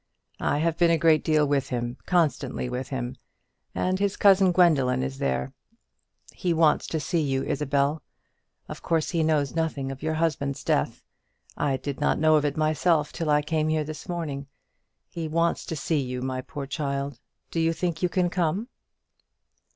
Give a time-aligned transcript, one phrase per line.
[0.39, 3.17] I have been a great deal with him constantly with him;
[3.75, 5.53] and his cousin Gwendoline is there.
[6.33, 8.01] He wants to see you, Isabel;
[8.67, 11.03] of course he knows nothing of your husband's death;
[11.55, 14.47] I did not know of it myself till I came here this morning.
[15.07, 17.19] He wants to see you, my poor child.
[17.51, 18.69] Do you think you can come?"